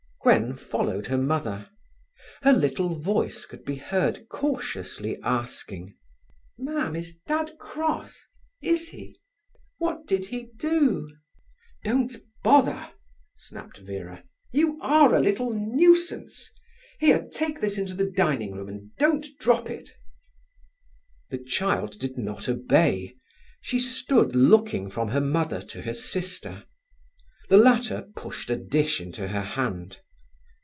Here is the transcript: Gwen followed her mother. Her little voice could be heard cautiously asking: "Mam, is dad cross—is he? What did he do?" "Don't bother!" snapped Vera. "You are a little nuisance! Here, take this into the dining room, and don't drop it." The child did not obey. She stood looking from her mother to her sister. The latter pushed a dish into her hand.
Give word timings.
Gwen 0.23 0.55
followed 0.55 1.07
her 1.07 1.17
mother. 1.17 1.67
Her 2.43 2.53
little 2.53 2.93
voice 2.99 3.47
could 3.47 3.65
be 3.65 3.77
heard 3.77 4.29
cautiously 4.29 5.19
asking: 5.23 5.95
"Mam, 6.59 6.95
is 6.95 7.17
dad 7.25 7.57
cross—is 7.57 8.89
he? 8.89 9.19
What 9.79 10.05
did 10.05 10.27
he 10.27 10.49
do?" 10.57 11.09
"Don't 11.83 12.17
bother!" 12.43 12.91
snapped 13.35 13.79
Vera. 13.79 14.23
"You 14.51 14.79
are 14.83 15.15
a 15.15 15.19
little 15.19 15.53
nuisance! 15.55 16.51
Here, 16.99 17.27
take 17.33 17.59
this 17.59 17.79
into 17.79 17.95
the 17.95 18.05
dining 18.11 18.51
room, 18.53 18.69
and 18.69 18.91
don't 18.99 19.25
drop 19.39 19.71
it." 19.71 19.89
The 21.31 21.39
child 21.43 21.97
did 21.97 22.19
not 22.19 22.47
obey. 22.47 23.15
She 23.59 23.79
stood 23.79 24.35
looking 24.35 24.87
from 24.87 25.07
her 25.07 25.19
mother 25.19 25.63
to 25.63 25.81
her 25.81 25.93
sister. 25.93 26.65
The 27.49 27.57
latter 27.57 28.07
pushed 28.15 28.51
a 28.51 28.55
dish 28.55 29.01
into 29.01 29.27
her 29.29 29.41
hand. 29.41 29.97